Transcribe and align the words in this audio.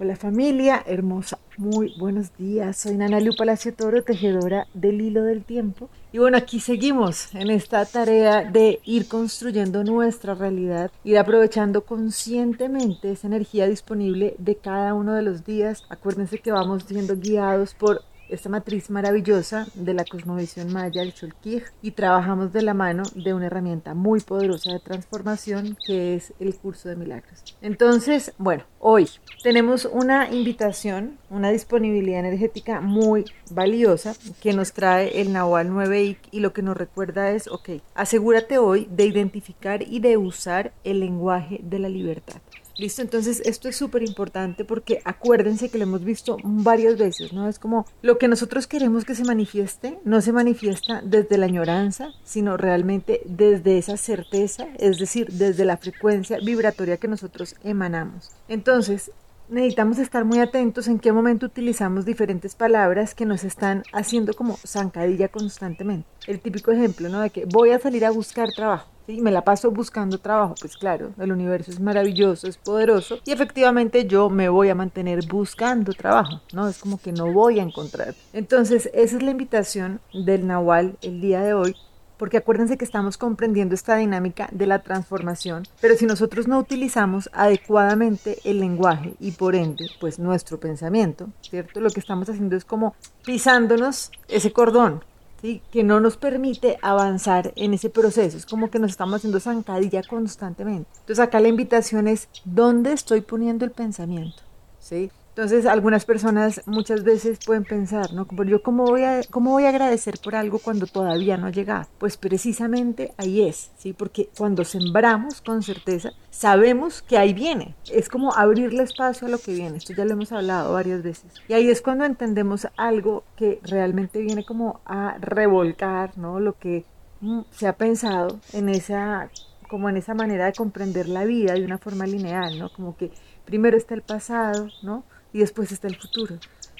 Hola 0.00 0.14
familia 0.14 0.80
hermosa, 0.86 1.40
muy 1.56 1.92
buenos 1.98 2.30
días. 2.36 2.76
Soy 2.76 2.96
Nana 2.96 3.18
Lu 3.18 3.34
Palacio 3.34 3.74
Toro, 3.74 4.04
tejedora 4.04 4.68
del 4.72 5.00
hilo 5.00 5.24
del 5.24 5.42
tiempo. 5.42 5.90
Y 6.12 6.18
bueno, 6.18 6.36
aquí 6.36 6.60
seguimos 6.60 7.34
en 7.34 7.50
esta 7.50 7.84
tarea 7.84 8.44
de 8.44 8.78
ir 8.84 9.08
construyendo 9.08 9.82
nuestra 9.82 10.36
realidad, 10.36 10.92
ir 11.02 11.18
aprovechando 11.18 11.80
conscientemente 11.80 13.10
esa 13.10 13.26
energía 13.26 13.66
disponible 13.66 14.36
de 14.38 14.54
cada 14.54 14.94
uno 14.94 15.14
de 15.14 15.22
los 15.22 15.44
días. 15.44 15.82
Acuérdense 15.88 16.38
que 16.38 16.52
vamos 16.52 16.84
siendo 16.84 17.16
guiados 17.16 17.74
por 17.74 18.02
esta 18.28 18.48
matriz 18.48 18.90
maravillosa 18.90 19.66
de 19.74 19.94
la 19.94 20.04
cosmovisión 20.04 20.72
maya, 20.72 21.02
el 21.02 21.14
Cholquij, 21.14 21.64
y 21.82 21.92
trabajamos 21.92 22.52
de 22.52 22.62
la 22.62 22.74
mano 22.74 23.02
de 23.14 23.34
una 23.34 23.46
herramienta 23.46 23.94
muy 23.94 24.20
poderosa 24.20 24.72
de 24.72 24.80
transformación 24.80 25.76
que 25.86 26.14
es 26.14 26.32
el 26.40 26.54
curso 26.56 26.88
de 26.88 26.96
milagros. 26.96 27.56
Entonces, 27.60 28.32
bueno, 28.38 28.64
hoy 28.78 29.08
tenemos 29.42 29.84
una 29.84 30.30
invitación, 30.30 31.18
una 31.30 31.50
disponibilidad 31.50 32.20
energética 32.20 32.80
muy 32.80 33.24
valiosa 33.50 34.14
que 34.40 34.52
nos 34.52 34.72
trae 34.72 35.20
el 35.20 35.32
Nahual 35.32 35.70
9IC 35.70 36.18
y 36.30 36.40
lo 36.40 36.52
que 36.52 36.62
nos 36.62 36.76
recuerda 36.76 37.30
es, 37.30 37.48
ok, 37.48 37.70
asegúrate 37.94 38.58
hoy 38.58 38.88
de 38.90 39.06
identificar 39.06 39.82
y 39.82 40.00
de 40.00 40.16
usar 40.16 40.72
el 40.84 41.00
lenguaje 41.00 41.60
de 41.62 41.78
la 41.78 41.88
libertad. 41.88 42.40
Listo, 42.78 43.02
entonces 43.02 43.42
esto 43.44 43.68
es 43.68 43.74
súper 43.74 44.04
importante 44.04 44.64
porque 44.64 45.00
acuérdense 45.04 45.68
que 45.68 45.78
lo 45.78 45.84
hemos 45.84 46.04
visto 46.04 46.36
varias 46.44 46.96
veces, 46.96 47.32
¿no? 47.32 47.48
Es 47.48 47.58
como 47.58 47.86
lo 48.02 48.18
que 48.18 48.28
nosotros 48.28 48.68
queremos 48.68 49.04
que 49.04 49.16
se 49.16 49.24
manifieste, 49.24 49.98
no 50.04 50.20
se 50.20 50.30
manifiesta 50.30 51.02
desde 51.02 51.38
la 51.38 51.46
añoranza, 51.46 52.10
sino 52.22 52.56
realmente 52.56 53.20
desde 53.24 53.78
esa 53.78 53.96
certeza, 53.96 54.68
es 54.78 54.98
decir, 54.98 55.26
desde 55.32 55.64
la 55.64 55.76
frecuencia 55.76 56.38
vibratoria 56.38 56.98
que 56.98 57.08
nosotros 57.08 57.56
emanamos. 57.64 58.30
Entonces, 58.46 59.10
necesitamos 59.48 59.98
estar 59.98 60.24
muy 60.24 60.38
atentos 60.38 60.86
en 60.86 61.00
qué 61.00 61.10
momento 61.10 61.46
utilizamos 61.46 62.04
diferentes 62.04 62.54
palabras 62.54 63.12
que 63.12 63.26
nos 63.26 63.42
están 63.42 63.82
haciendo 63.92 64.34
como 64.34 64.56
zancadilla 64.64 65.26
constantemente. 65.26 66.06
El 66.28 66.38
típico 66.38 66.70
ejemplo, 66.70 67.08
¿no? 67.08 67.22
De 67.22 67.30
que 67.30 67.44
voy 67.44 67.70
a 67.70 67.80
salir 67.80 68.04
a 68.04 68.12
buscar 68.12 68.48
trabajo 68.54 68.97
y 69.08 69.20
me 69.22 69.30
la 69.30 69.42
paso 69.42 69.70
buscando 69.70 70.18
trabajo, 70.18 70.54
pues 70.60 70.76
claro, 70.76 71.12
el 71.18 71.32
universo 71.32 71.70
es 71.70 71.80
maravilloso, 71.80 72.46
es 72.46 72.58
poderoso 72.58 73.18
y 73.24 73.32
efectivamente 73.32 74.06
yo 74.06 74.28
me 74.28 74.48
voy 74.48 74.68
a 74.68 74.74
mantener 74.74 75.26
buscando 75.26 75.92
trabajo, 75.92 76.40
¿no? 76.52 76.68
Es 76.68 76.78
como 76.78 77.00
que 77.00 77.12
no 77.12 77.32
voy 77.32 77.58
a 77.58 77.62
encontrar. 77.62 78.14
Entonces, 78.32 78.90
esa 78.92 79.16
es 79.16 79.22
la 79.22 79.30
invitación 79.30 80.00
del 80.12 80.46
Nahual 80.46 80.96
el 81.02 81.20
día 81.20 81.40
de 81.40 81.54
hoy 81.54 81.74
porque 82.18 82.36
acuérdense 82.36 82.76
que 82.76 82.84
estamos 82.84 83.16
comprendiendo 83.16 83.74
esta 83.74 83.96
dinámica 83.96 84.48
de 84.50 84.66
la 84.66 84.80
transformación, 84.80 85.62
pero 85.80 85.94
si 85.94 86.04
nosotros 86.04 86.48
no 86.48 86.58
utilizamos 86.58 87.30
adecuadamente 87.32 88.38
el 88.44 88.58
lenguaje 88.58 89.14
y 89.20 89.30
por 89.30 89.54
ende, 89.54 89.88
pues 90.00 90.18
nuestro 90.18 90.58
pensamiento, 90.58 91.28
¿cierto? 91.40 91.80
Lo 91.80 91.90
que 91.90 92.00
estamos 92.00 92.28
haciendo 92.28 92.56
es 92.56 92.64
como 92.64 92.94
pisándonos 93.24 94.10
ese 94.26 94.52
cordón, 94.52 95.04
que 95.40 95.84
no 95.84 96.00
nos 96.00 96.16
permite 96.16 96.78
avanzar 96.82 97.52
en 97.56 97.74
ese 97.74 97.90
proceso. 97.90 98.36
Es 98.36 98.46
como 98.46 98.70
que 98.70 98.78
nos 98.78 98.90
estamos 98.90 99.16
haciendo 99.16 99.40
zancadilla 99.40 100.02
constantemente. 100.02 100.88
Entonces 101.00 101.20
acá 101.20 101.40
la 101.40 101.48
invitación 101.48 102.08
es, 102.08 102.28
¿dónde 102.44 102.92
estoy 102.92 103.20
poniendo 103.20 103.64
el 103.64 103.70
pensamiento? 103.70 104.42
¿Sí? 104.80 105.10
Entonces, 105.38 105.66
algunas 105.66 106.04
personas 106.04 106.62
muchas 106.66 107.04
veces 107.04 107.38
pueden 107.46 107.62
pensar, 107.62 108.12
¿no? 108.12 108.26
Como 108.26 108.42
yo, 108.42 108.60
¿cómo 108.60 108.86
voy, 108.86 109.04
a, 109.04 109.20
¿cómo 109.30 109.52
voy 109.52 109.66
a 109.66 109.68
agradecer 109.68 110.18
por 110.20 110.34
algo 110.34 110.58
cuando 110.58 110.88
todavía 110.88 111.36
no 111.36 111.46
ha 111.46 111.52
llegado? 111.52 111.86
Pues 111.98 112.16
precisamente 112.16 113.12
ahí 113.18 113.42
es, 113.42 113.70
¿sí? 113.78 113.92
Porque 113.92 114.30
cuando 114.36 114.64
sembramos 114.64 115.40
con 115.40 115.62
certeza, 115.62 116.10
sabemos 116.32 117.02
que 117.02 117.18
ahí 117.18 117.34
viene. 117.34 117.76
Es 117.88 118.08
como 118.08 118.34
abrirle 118.34 118.82
espacio 118.82 119.28
a 119.28 119.30
lo 119.30 119.38
que 119.38 119.54
viene. 119.54 119.78
Esto 119.78 119.92
ya 119.92 120.04
lo 120.04 120.14
hemos 120.14 120.32
hablado 120.32 120.72
varias 120.72 121.04
veces. 121.04 121.32
Y 121.46 121.52
ahí 121.52 121.70
es 121.70 121.82
cuando 121.82 122.04
entendemos 122.04 122.66
algo 122.76 123.22
que 123.36 123.60
realmente 123.62 124.20
viene 124.20 124.44
como 124.44 124.80
a 124.86 125.18
revolcar, 125.20 126.18
¿no? 126.18 126.40
Lo 126.40 126.58
que 126.58 126.84
mm, 127.20 127.42
se 127.52 127.68
ha 127.68 127.74
pensado 127.74 128.40
en 128.52 128.68
esa 128.70 129.30
como 129.68 129.88
en 129.88 129.96
esa 129.96 130.14
manera 130.14 130.46
de 130.46 130.52
comprender 130.52 131.08
la 131.08 131.24
vida 131.24 131.54
de 131.54 131.64
una 131.64 131.78
forma 131.78 132.06
lineal, 132.06 132.58
¿no? 132.58 132.72
Como 132.72 132.96
que 132.96 133.10
primero 133.44 133.76
está 133.76 133.94
el 133.94 134.02
pasado, 134.02 134.68
¿no? 134.82 135.04
y 135.32 135.40
después 135.40 135.72
está 135.72 135.88
el 135.88 135.96
futuro. 135.96 136.36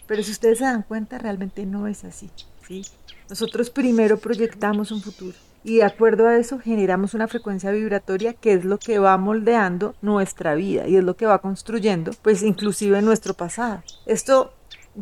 Pero 0.06 0.22
si 0.22 0.32
ustedes 0.32 0.58
se 0.58 0.64
dan 0.64 0.82
cuenta, 0.82 1.18
realmente 1.18 1.66
no 1.66 1.86
es 1.86 2.04
así. 2.04 2.30
¿sí? 2.66 2.82
Nosotros 3.28 3.70
primero 3.70 4.18
proyectamos 4.18 4.90
un 4.90 5.02
futuro 5.02 5.36
y 5.64 5.78
de 5.78 5.84
acuerdo 5.84 6.28
a 6.28 6.36
eso 6.36 6.58
generamos 6.60 7.14
una 7.14 7.26
frecuencia 7.26 7.72
vibratoria 7.72 8.32
que 8.32 8.52
es 8.52 8.64
lo 8.64 8.78
que 8.78 9.00
va 9.00 9.18
moldeando 9.18 9.96
nuestra 10.00 10.54
vida 10.54 10.86
y 10.86 10.96
es 10.96 11.04
lo 11.04 11.16
que 11.16 11.26
va 11.26 11.40
construyendo, 11.40 12.12
pues 12.22 12.42
inclusive 12.42 13.02
nuestro 13.02 13.34
pasado. 13.34 13.82
Esto 14.06 14.52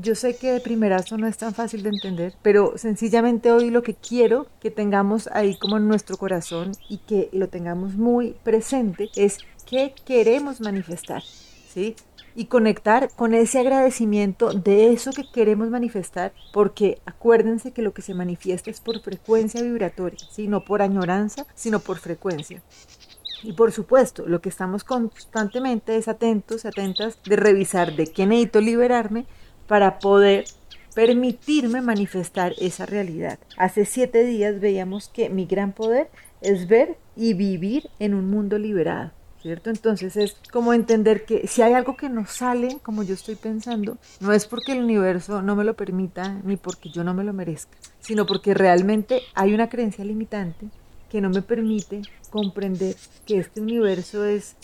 yo 0.01 0.15
sé 0.15 0.37
que 0.37 0.53
de 0.53 0.61
primerazo 0.61 1.17
no 1.17 1.27
es 1.27 1.39
tan 1.39 1.55
fácil 1.55 1.83
de 1.83 1.89
entender, 1.89 2.35
pero 2.43 2.77
sencillamente 2.77 3.51
hoy 3.51 3.71
lo 3.71 3.83
que 3.83 3.95
quiero 3.95 4.47
que 4.61 4.71
tengamos 4.71 5.29
ahí 5.33 5.57
como 5.57 5.79
en 5.79 5.89
nuestro 5.89 6.17
corazón 6.17 6.73
y 6.89 6.99
que 6.99 7.31
lo 7.33 7.49
tengamos 7.49 7.95
muy 7.95 8.37
presente 8.45 9.09
es 9.17 9.39
qué 9.65 9.95
queremos 10.05 10.61
manifestar, 10.61 11.23
¿sí? 11.23 11.97
y 12.35 12.47
conectar 12.47 13.09
con 13.17 13.33
ese 13.33 13.61
agradecimiento 13.61 14.53
de 14.53 14.93
eso 14.93 15.11
que 15.13 15.25
queremos 15.33 15.71
manifestar, 15.71 16.35
porque 16.53 17.01
acuérdense 17.07 17.73
que 17.73 17.81
lo 17.81 17.95
que 17.95 18.03
se 18.03 18.13
manifiesta 18.13 18.71
es 18.71 18.81
por 18.81 19.01
frecuencia 19.01 19.63
vibratoria, 19.63 20.19
¿sí? 20.31 20.47
no 20.47 20.63
por 20.63 20.83
añoranza, 20.83 21.47
sino 21.55 21.81
por 21.81 21.97
frecuencia. 21.99 22.63
Y 23.43 23.55
por 23.55 23.73
supuesto, 23.73 24.27
lo 24.27 24.41
que 24.43 24.51
estamos 24.51 24.85
constantemente 24.85 25.97
es 25.97 26.09
atentos, 26.09 26.67
atentas 26.67 27.19
de 27.25 27.37
revisar 27.37 27.97
de 27.97 28.07
qué 28.07 28.27
necesito 28.27 28.61
liberarme 28.61 29.27
para 29.67 29.99
poder 29.99 30.45
permitirme 30.95 31.83
manifestar 31.83 32.55
esa 32.59 32.87
realidad. 32.87 33.39
Hace 33.59 33.85
siete 33.85 34.25
días 34.25 34.61
veíamos 34.61 35.09
que 35.09 35.29
mi 35.29 35.45
gran 35.47 35.73
poder 35.73 36.09
es 36.41 36.69
ver 36.69 36.97
y 37.17 37.35
vivir 37.35 37.91
en 37.99 38.15
un 38.15 38.31
mundo 38.31 38.59
liberado. 38.59 39.11
¿cierto? 39.47 39.71
Entonces 39.71 40.17
es 40.17 40.37
como 40.51 40.73
entender 40.73 41.25
que 41.25 41.47
si 41.47 41.63
hay 41.63 41.75
algo 41.75 41.97
que 41.97 42.09
no 42.09 42.27
sale 42.27 42.79
como 42.83 43.05
yo 43.05 43.15
estoy 43.15 43.37
pensando, 43.37 43.97
no 44.19 44.33
es 44.33 44.45
porque 44.45 44.73
el 44.73 44.83
universo 44.83 45.41
no 45.41 45.55
me 45.55 45.63
lo 45.63 45.75
permita 45.75 46.41
ni 46.43 46.57
porque 46.57 46.91
yo 46.91 47.05
no 47.05 47.15
me 47.15 47.23
lo 47.23 47.33
merezca, 47.33 47.77
sino 48.01 48.27
porque 48.27 48.55
realmente 48.55 49.21
hay 49.35 49.55
una 49.55 49.69
creencia 49.69 50.05
limitante 50.05 50.67
que 51.09 51.21
no 51.21 51.31
me 51.31 51.43
permite 51.43 52.03
comprender 52.31 52.97
que 53.25 53.39
este 53.39 53.61
universo 53.61 54.25
es 54.25 54.57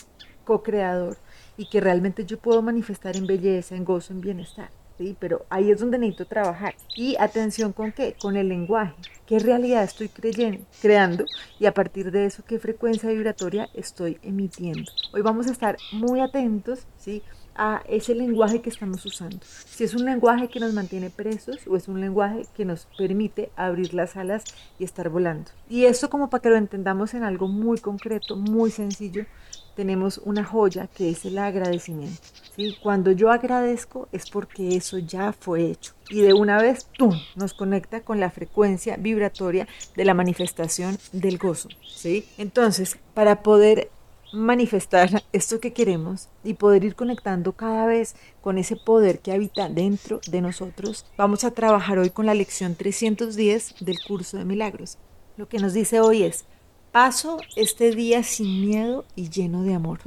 co-creador 0.43 1.15
y 1.55 1.69
que 1.69 1.79
realmente 1.79 2.25
yo 2.25 2.37
puedo 2.37 2.61
manifestar 2.61 3.15
en 3.15 3.25
belleza, 3.25 3.77
en 3.77 3.85
gozo, 3.85 4.11
en 4.11 4.19
bienestar. 4.19 4.69
¿Sí? 4.97 5.15
Pero 5.19 5.45
ahí 5.49 5.71
es 5.71 5.79
donde 5.79 5.97
necesito 5.97 6.25
trabajar. 6.25 6.75
Y 6.95 7.15
atención 7.19 7.73
con 7.73 7.91
qué? 7.91 8.15
Con 8.21 8.35
el 8.35 8.49
lenguaje. 8.49 8.95
¿Qué 9.25 9.39
realidad 9.39 9.83
estoy 9.83 10.09
creyendo, 10.09 10.65
creando? 10.81 11.25
Y 11.59 11.65
a 11.65 11.73
partir 11.73 12.11
de 12.11 12.25
eso, 12.25 12.43
¿qué 12.45 12.59
frecuencia 12.59 13.09
vibratoria 13.09 13.69
estoy 13.73 14.19
emitiendo? 14.21 14.91
Hoy 15.13 15.21
vamos 15.21 15.47
a 15.47 15.51
estar 15.51 15.77
muy 15.91 16.19
atentos, 16.19 16.85
¿sí? 16.97 17.23
a 17.55 17.83
ese 17.87 18.15
lenguaje 18.15 18.61
que 18.61 18.69
estamos 18.69 19.05
usando. 19.05 19.37
Si 19.43 19.83
es 19.83 19.93
un 19.93 20.05
lenguaje 20.05 20.47
que 20.47 20.59
nos 20.59 20.73
mantiene 20.73 21.09
presos 21.09 21.59
o 21.67 21.75
es 21.75 21.87
un 21.87 22.01
lenguaje 22.01 22.45
que 22.55 22.65
nos 22.65 22.87
permite 22.97 23.51
abrir 23.55 23.93
las 23.93 24.15
alas 24.15 24.43
y 24.79 24.83
estar 24.83 25.09
volando. 25.09 25.51
Y 25.69 25.85
esto 25.85 26.09
como 26.09 26.29
para 26.29 26.41
que 26.41 26.49
lo 26.49 26.55
entendamos 26.55 27.13
en 27.13 27.23
algo 27.23 27.47
muy 27.47 27.79
concreto, 27.79 28.35
muy 28.35 28.71
sencillo, 28.71 29.25
tenemos 29.75 30.19
una 30.23 30.43
joya 30.43 30.87
que 30.87 31.09
es 31.09 31.25
el 31.25 31.37
agradecimiento. 31.37 32.21
¿sí? 32.55 32.77
Cuando 32.81 33.11
yo 33.11 33.31
agradezco 33.31 34.07
es 34.11 34.29
porque 34.29 34.75
eso 34.75 34.97
ya 34.97 35.33
fue 35.33 35.65
hecho. 35.71 35.93
Y 36.09 36.21
de 36.21 36.33
una 36.33 36.61
vez, 36.61 36.87
¡tum!, 36.97 37.13
nos 37.35 37.53
conecta 37.53 38.01
con 38.01 38.19
la 38.19 38.29
frecuencia 38.29 38.97
vibratoria 38.97 39.67
de 39.95 40.05
la 40.05 40.13
manifestación 40.13 40.97
del 41.11 41.37
gozo. 41.37 41.69
¿sí? 41.83 42.25
Entonces, 42.37 42.97
para 43.13 43.41
poder 43.41 43.89
manifestar 44.33 45.23
esto 45.31 45.59
que 45.59 45.73
queremos 45.73 46.27
y 46.43 46.55
poder 46.55 46.83
ir 46.83 46.95
conectando 46.95 47.53
cada 47.53 47.85
vez 47.85 48.15
con 48.41 48.57
ese 48.57 48.75
poder 48.75 49.19
que 49.19 49.31
habita 49.31 49.69
dentro 49.69 50.19
de 50.27 50.41
nosotros, 50.41 51.05
vamos 51.17 51.43
a 51.43 51.51
trabajar 51.51 51.99
hoy 51.99 52.09
con 52.09 52.25
la 52.25 52.33
lección 52.33 52.75
310 52.75 53.75
del 53.79 53.97
curso 54.05 54.37
de 54.37 54.45
milagros. 54.45 54.97
Lo 55.37 55.47
que 55.47 55.59
nos 55.59 55.73
dice 55.73 55.99
hoy 55.99 56.23
es, 56.23 56.45
Paso 56.93 57.39
este 57.55 57.89
día 57.89 58.21
sin 58.21 58.67
miedo 58.67 59.03
y 59.15 59.31
lleno 59.31 59.63
de 59.63 59.73
amor. 59.73 59.97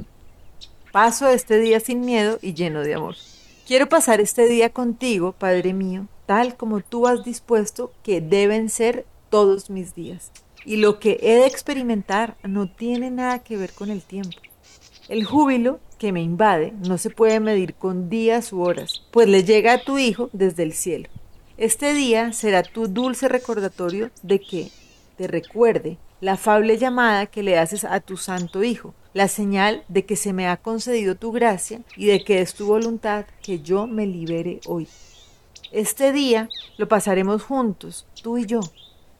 Paso 0.93 1.27
este 1.27 1.59
día 1.59 1.81
sin 1.81 1.99
miedo 1.99 2.39
y 2.41 2.53
lleno 2.53 2.79
de 2.79 2.93
amor. 2.93 3.17
Quiero 3.67 3.89
pasar 3.89 4.21
este 4.21 4.47
día 4.47 4.69
contigo, 4.69 5.33
Padre 5.33 5.73
mío, 5.73 6.07
tal 6.27 6.55
como 6.55 6.79
tú 6.79 7.05
has 7.05 7.25
dispuesto 7.25 7.91
que 8.03 8.21
deben 8.21 8.69
ser 8.69 9.05
todos 9.29 9.69
mis 9.69 9.95
días. 9.95 10.31
Y 10.63 10.77
lo 10.77 10.97
que 10.97 11.19
he 11.21 11.35
de 11.35 11.45
experimentar 11.45 12.37
no 12.43 12.69
tiene 12.69 13.11
nada 13.11 13.39
que 13.39 13.57
ver 13.57 13.73
con 13.73 13.91
el 13.91 14.01
tiempo. 14.01 14.37
El 15.09 15.25
júbilo 15.25 15.81
que 15.99 16.13
me 16.13 16.21
invade 16.21 16.71
no 16.87 16.97
se 16.97 17.09
puede 17.09 17.41
medir 17.41 17.73
con 17.73 18.09
días 18.09 18.53
u 18.53 18.61
horas, 18.61 19.03
pues 19.11 19.27
le 19.27 19.43
llega 19.43 19.73
a 19.73 19.83
tu 19.83 19.97
Hijo 19.97 20.29
desde 20.31 20.63
el 20.63 20.71
cielo. 20.71 21.09
Este 21.57 21.93
día 21.93 22.31
será 22.31 22.63
tu 22.63 22.87
dulce 22.87 23.27
recordatorio 23.27 24.09
de 24.23 24.39
que 24.39 24.71
te 25.17 25.27
recuerde 25.27 25.97
la 26.19 26.33
afable 26.33 26.77
llamada 26.77 27.27
que 27.27 27.43
le 27.43 27.57
haces 27.59 27.83
a 27.83 27.99
tu 27.99 28.17
santo 28.17 28.63
Hijo, 28.63 28.93
la 29.13 29.27
señal 29.27 29.83
de 29.87 30.05
que 30.05 30.15
se 30.15 30.33
me 30.33 30.47
ha 30.47 30.57
concedido 30.57 31.15
tu 31.15 31.31
gracia 31.31 31.81
y 31.95 32.07
de 32.07 32.23
que 32.23 32.41
es 32.41 32.53
tu 32.53 32.67
voluntad 32.67 33.25
que 33.41 33.59
yo 33.59 33.87
me 33.87 34.05
libere 34.05 34.59
hoy. 34.65 34.87
Este 35.71 36.11
día 36.11 36.49
lo 36.77 36.87
pasaremos 36.87 37.43
juntos, 37.43 38.05
tú 38.21 38.37
y 38.37 38.45
yo, 38.45 38.61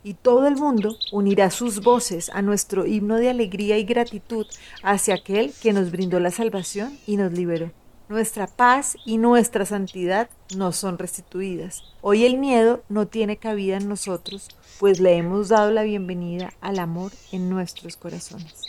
y 0.03 0.13
todo 0.13 0.47
el 0.47 0.55
mundo 0.55 0.95
unirá 1.11 1.51
sus 1.51 1.81
voces 1.81 2.29
a 2.29 2.41
nuestro 2.41 2.85
himno 2.85 3.15
de 3.15 3.29
alegría 3.29 3.77
y 3.77 3.83
gratitud 3.83 4.47
hacia 4.81 5.15
aquel 5.15 5.51
que 5.61 5.73
nos 5.73 5.91
brindó 5.91 6.19
la 6.19 6.31
salvación 6.31 6.97
y 7.05 7.17
nos 7.17 7.33
liberó. 7.33 7.71
Nuestra 8.09 8.47
paz 8.47 8.95
y 9.05 9.17
nuestra 9.17 9.65
santidad 9.65 10.29
nos 10.55 10.77
son 10.77 10.97
restituidas. 10.97 11.83
Hoy 12.01 12.23
el 12.23 12.37
miedo 12.37 12.81
no 12.87 13.05
tiene 13.07 13.35
cabida 13.35 13.75
en 13.75 13.89
nosotros, 13.89 14.47
pues 14.79 15.01
le 15.01 15.17
hemos 15.17 15.49
dado 15.49 15.71
la 15.71 15.83
bienvenida 15.83 16.53
al 16.61 16.79
amor 16.79 17.11
en 17.33 17.49
nuestros 17.49 17.97
corazones. 17.97 18.63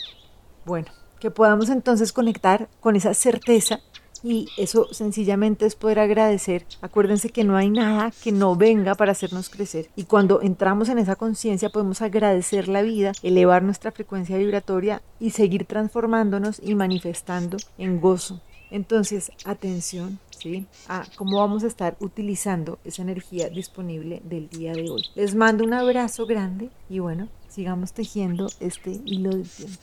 Bueno, 0.65 0.87
que 1.21 1.31
podamos 1.31 1.69
entonces 1.69 2.11
conectar 2.11 2.67
con 2.81 2.97
esa 2.97 3.13
certeza 3.13 3.79
y 4.21 4.49
eso 4.57 4.87
sencillamente 4.91 5.65
es 5.65 5.75
poder 5.75 5.99
agradecer. 5.99 6.65
Acuérdense 6.81 7.29
que 7.29 7.45
no 7.45 7.55
hay 7.55 7.69
nada 7.69 8.11
que 8.21 8.33
no 8.33 8.57
venga 8.57 8.95
para 8.95 9.13
hacernos 9.13 9.49
crecer. 9.49 9.89
Y 9.95 10.03
cuando 10.03 10.41
entramos 10.41 10.89
en 10.89 10.99
esa 10.99 11.15
conciencia 11.15 11.69
podemos 11.69 12.01
agradecer 12.01 12.67
la 12.67 12.81
vida, 12.81 13.13
elevar 13.23 13.63
nuestra 13.63 13.93
frecuencia 13.93 14.37
vibratoria 14.37 15.01
y 15.17 15.29
seguir 15.29 15.63
transformándonos 15.63 16.59
y 16.61 16.75
manifestando 16.75 17.55
en 17.77 18.01
gozo, 18.01 18.41
entonces, 18.71 19.31
atención, 19.45 20.19
¿sí? 20.29 20.65
A 20.87 21.05
cómo 21.15 21.39
vamos 21.39 21.63
a 21.63 21.67
estar 21.67 21.97
utilizando 21.99 22.79
esa 22.83 23.01
energía 23.01 23.49
disponible 23.49 24.21
del 24.23 24.49
día 24.49 24.73
de 24.73 24.89
hoy. 24.89 25.03
Les 25.15 25.35
mando 25.35 25.63
un 25.63 25.73
abrazo 25.73 26.25
grande 26.25 26.69
y 26.89 26.99
bueno, 26.99 27.29
sigamos 27.49 27.93
tejiendo 27.93 28.47
este 28.59 28.99
hilo 29.05 29.31
del 29.31 29.49
tiempo. 29.49 29.79